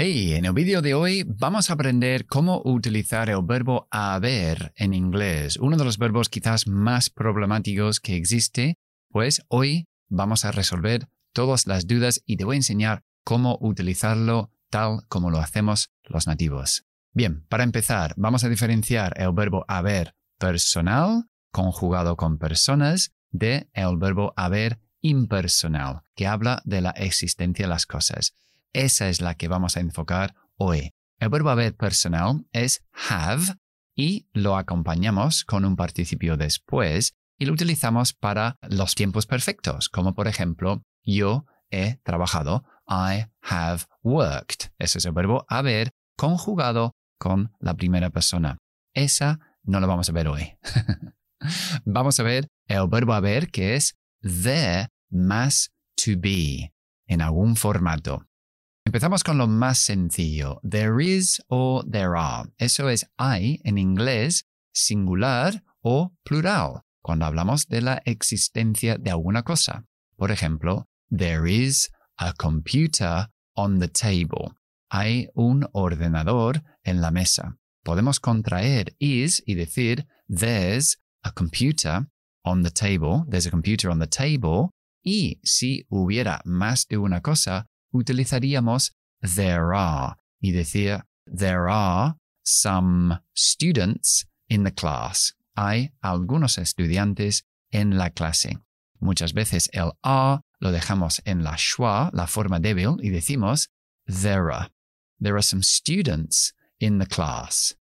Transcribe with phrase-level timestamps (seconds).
[0.00, 4.94] Hey, en el vídeo de hoy vamos a aprender cómo utilizar el verbo haber en
[4.94, 8.76] inglés, uno de los verbos quizás más problemáticos que existe,
[9.10, 14.52] pues hoy vamos a resolver todas las dudas y te voy a enseñar cómo utilizarlo
[14.70, 16.84] tal como lo hacemos los nativos.
[17.12, 23.96] Bien, para empezar, vamos a diferenciar el verbo haber personal, conjugado con personas, de el
[23.96, 28.36] verbo haber impersonal, que habla de la existencia de las cosas.
[28.78, 30.92] Esa es la que vamos a enfocar hoy.
[31.18, 33.56] El verbo haber personal es have
[33.96, 40.14] y lo acompañamos con un participio después y lo utilizamos para los tiempos perfectos, como
[40.14, 44.70] por ejemplo, yo he trabajado, I have worked.
[44.78, 48.58] Ese es el verbo haber conjugado con la primera persona.
[48.94, 50.56] Esa no la vamos a ver hoy.
[51.84, 56.72] vamos a ver el verbo haber que es there más to be
[57.08, 58.28] en algún formato.
[58.88, 60.62] Empezamos con lo más sencillo.
[60.62, 62.48] There is o there are.
[62.56, 69.42] Eso es hay en inglés singular o plural cuando hablamos de la existencia de alguna
[69.42, 69.84] cosa.
[70.16, 74.54] Por ejemplo, there is a computer on the table.
[74.90, 77.58] Hay un ordenador en la mesa.
[77.84, 82.06] Podemos contraer is y decir there's a computer
[82.42, 83.26] on the table.
[83.28, 84.70] There's a computer on the table.
[85.04, 93.20] Y si hubiera más de una cosa, utilizaríamos there are y decir there are some
[93.34, 95.34] students in the class.
[95.56, 98.58] Hay algunos estudiantes en la clase.
[99.00, 103.68] Muchas veces el are lo dejamos en la schwa, la forma débil, y decimos
[104.06, 104.70] there are.
[105.20, 107.76] There are some students in the class.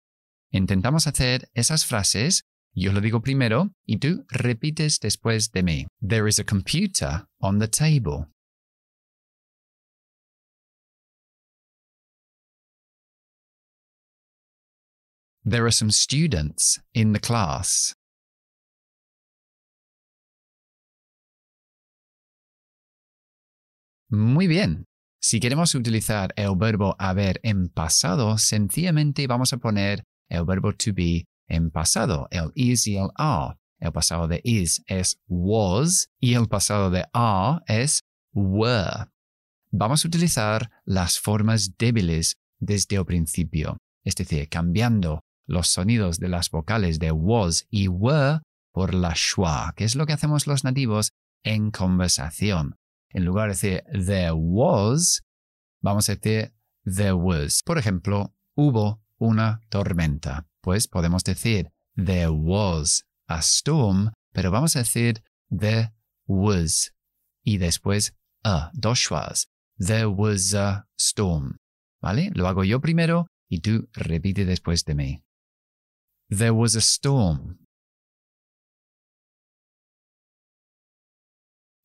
[0.51, 2.43] Intentamos hacer esas frases.
[2.73, 5.85] Yo lo digo primero y tú repites después de mí.
[6.01, 8.27] There is a computer on the table.
[15.47, 17.93] There are some students in the class.
[24.09, 24.85] Muy bien.
[25.21, 30.93] Si queremos utilizar el verbo haber en pasado, sencillamente vamos a poner el verbo to
[30.93, 33.55] be en pasado, el is y el are.
[33.79, 38.01] El pasado de is es was y el pasado de are es
[38.33, 39.11] were.
[39.69, 46.29] Vamos a utilizar las formas débiles desde el principio, es decir, cambiando los sonidos de
[46.29, 48.41] las vocales de was y were
[48.73, 51.11] por la schwa, que es lo que hacemos los nativos
[51.43, 52.75] en conversación.
[53.09, 55.23] En lugar de decir there was,
[55.81, 57.61] vamos a decir there was.
[57.63, 60.45] Por ejemplo, hubo una tormenta.
[60.61, 65.93] Pues podemos decir there was a storm, pero vamos a decir there
[66.27, 66.91] was
[67.43, 69.47] y después a, dos schwas.
[69.77, 71.57] There was a storm.
[72.01, 72.31] ¿Vale?
[72.33, 75.23] Lo hago yo primero y tú repite después de mí.
[76.29, 77.59] There was a storm.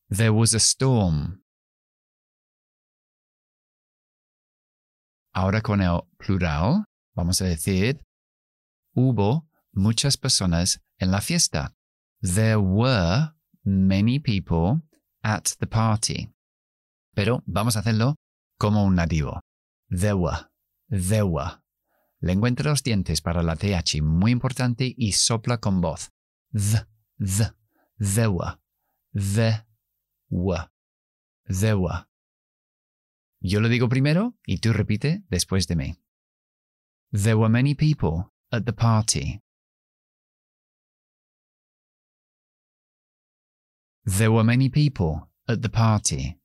[0.08, 1.42] There was a storm.
[5.34, 6.84] Ahora con el plural
[7.14, 8.00] vamos a decir
[8.96, 11.74] hubo muchas personas en la fiesta.
[12.22, 13.32] There were
[13.64, 14.82] many people
[15.22, 16.32] at the party.
[17.14, 18.16] Pero vamos a hacerlo
[18.58, 19.40] como un nativo.
[19.90, 20.48] There were.
[20.88, 21.59] There were.
[22.20, 26.12] Lengua entre los dientes para la TH, muy importante, y sopla con voz.
[26.52, 26.86] The,
[27.18, 27.54] the,
[27.98, 28.58] there were,
[29.14, 29.64] the
[31.48, 32.06] there were.
[33.42, 35.96] Yo lo digo primero y tú repite después de mí.
[37.10, 39.40] There were many people at the party.
[44.04, 46.39] There were many people at the party.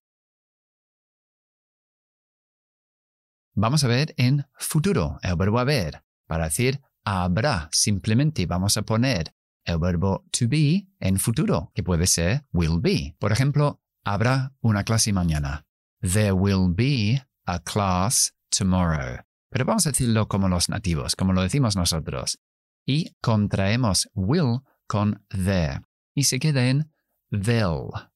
[3.57, 6.03] Vamos a ver en futuro el verbo haber.
[6.27, 9.33] Para decir habrá, simplemente vamos a poner
[9.63, 13.15] el verbo to be en futuro, que puede ser will be.
[13.17, 15.65] Por ejemplo, habrá una clase mañana.
[16.01, 19.23] There will be a class tomorrow.
[19.49, 22.39] Pero vamos a decirlo como los nativos, como lo decimos nosotros.
[22.85, 25.79] Y contraemos will con there.
[26.13, 26.91] Y se queda en
[27.31, 28.11] they'll.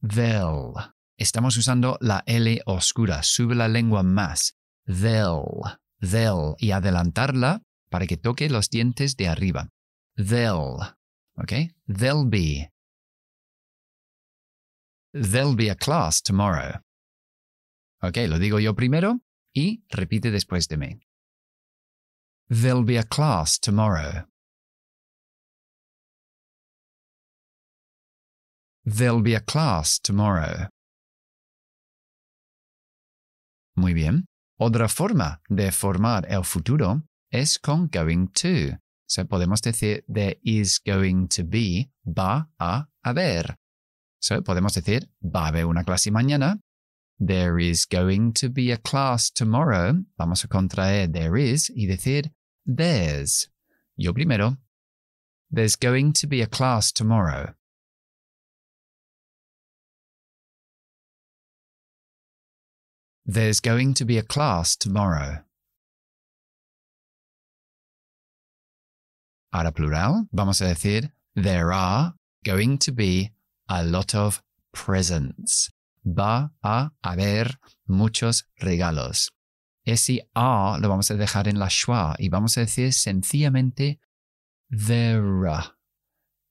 [0.00, 0.74] They'll.
[1.16, 5.62] Estamos usando la L oscura, sube la lengua más they'll,
[6.00, 9.68] they'll, y adelantarla para que toque los dientes de arriba.
[10.16, 10.78] They'll,
[11.36, 11.52] ¿ok?
[11.86, 12.70] There'll be.
[15.12, 16.80] There'll be a class tomorrow.
[18.02, 19.20] Ok, lo digo yo primero
[19.52, 21.00] y repite después de mí.
[22.48, 24.26] There'll be a class tomorrow.
[28.84, 30.68] There'll be a class tomorrow.
[33.76, 34.29] Muy bien.
[34.62, 37.02] Otra forma de formar el futuro
[37.32, 38.78] es con going to.
[39.06, 43.56] So podemos decir there is going to be, va a haber.
[44.18, 46.60] So podemos decir va a haber una clase mañana.
[47.18, 50.04] There is going to be a class tomorrow.
[50.18, 52.30] Vamos a contraer there is y decir
[52.66, 53.48] there's.
[53.96, 54.58] Yo primero.
[55.50, 57.54] There's going to be a class tomorrow.
[63.32, 65.44] There's going to be a class tomorrow.
[69.52, 73.30] Ahora plural, vamos a decir there are going to be
[73.68, 74.42] a lot of
[74.72, 75.70] presents.
[76.04, 77.56] Va a haber
[77.86, 79.30] muchos regalos.
[79.86, 84.00] Ese a lo vamos a dejar en la schwa y vamos a decir sencillamente
[84.70, 85.76] there are.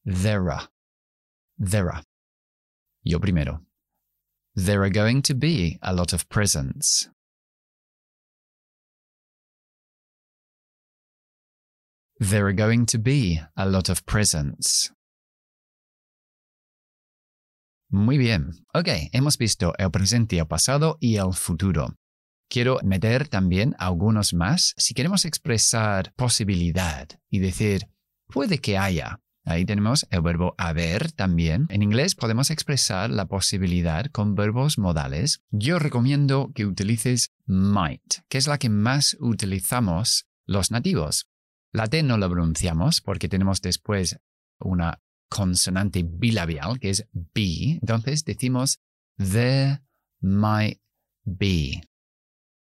[0.05, 0.69] There are.
[1.57, 2.03] There are.
[3.03, 3.68] Yo primero.
[4.55, 7.09] There are going to be a lot of presents.
[12.19, 14.91] There are going to be a lot of presents.
[17.91, 18.51] Muy bien.
[18.73, 21.95] Ok, hemos visto el presente, el pasado y el futuro.
[22.49, 24.73] Quiero meter también algunos más.
[24.77, 27.87] Si queremos expresar posibilidad y decir,
[28.27, 31.65] puede que haya, Ahí tenemos el verbo haber también.
[31.69, 35.41] En inglés podemos expresar la posibilidad con verbos modales.
[35.49, 41.27] Yo recomiendo que utilices might, que es la que más utilizamos los nativos.
[41.71, 44.19] La T no la pronunciamos porque tenemos después
[44.59, 47.77] una consonante bilabial que es be.
[47.81, 48.79] Entonces decimos
[49.17, 49.81] there
[50.19, 50.81] might
[51.23, 51.83] be.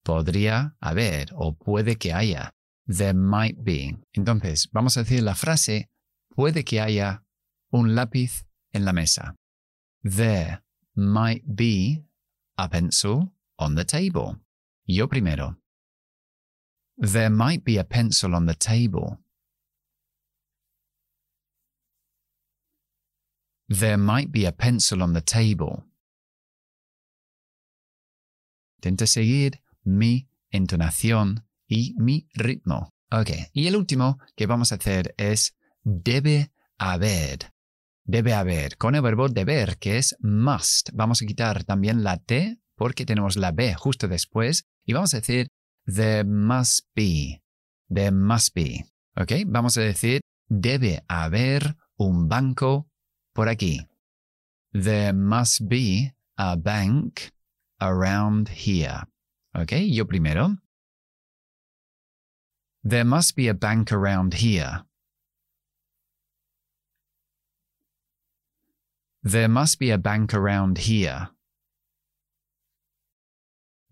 [0.04, 2.56] Podría haber o puede que haya.
[2.88, 3.96] There might be.
[4.14, 5.90] Entonces vamos a decir la frase
[6.36, 7.24] puede que haya
[7.72, 9.36] un lápiz en la mesa.
[10.04, 10.62] There
[10.96, 12.06] might be
[12.58, 14.40] a pencil on the table.
[14.86, 15.58] Yo primero.
[16.98, 19.20] There might be a pencil on the table.
[23.70, 25.86] There might be a pencil on the table.
[28.78, 32.94] Intenta seguir mi entonación y mi ritmo.
[33.12, 37.54] Ok, y el último que vamos a hacer es debe haber.
[38.04, 40.90] Debe haber, con el verbo deber, que es must.
[40.94, 45.18] Vamos a quitar también la T porque tenemos la B justo después y vamos a
[45.18, 45.50] decir
[45.86, 47.44] there must be.
[47.88, 48.86] There must be.
[49.16, 49.34] ¿Ok?
[49.46, 52.88] Vamos a decir debe haber un banco
[53.34, 53.88] por aquí.
[54.72, 57.32] There must be a bank
[57.80, 59.04] around here.
[59.54, 59.74] ¿Ok?
[59.92, 60.58] Yo primero.
[62.82, 64.86] There must be a bank around here.
[69.30, 71.30] There must be a bank around here.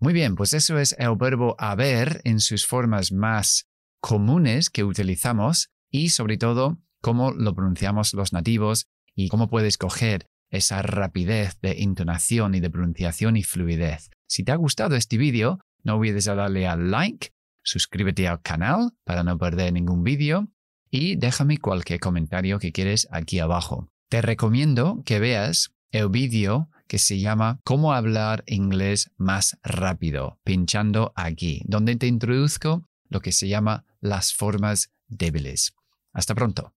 [0.00, 3.68] Muy bien, pues eso es el verbo haber en sus formas más
[4.00, 10.26] comunes que utilizamos y sobre todo cómo lo pronunciamos los nativos y cómo puedes coger
[10.50, 14.10] esa rapidez de entonación y de pronunciación y fluidez.
[14.26, 17.30] Si te ha gustado este vídeo, no olvides darle al like,
[17.62, 20.48] suscríbete al canal para no perder ningún vídeo
[20.90, 23.92] y déjame cualquier comentario que quieres aquí abajo.
[24.08, 31.12] Te recomiendo que veas el vídeo que se llama Cómo hablar inglés más rápido, pinchando
[31.14, 35.74] aquí, donde te introduzco lo que se llama las formas débiles.
[36.14, 36.72] Hasta pronto.